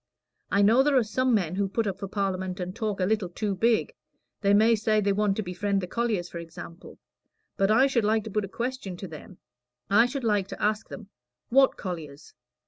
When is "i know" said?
0.49-0.81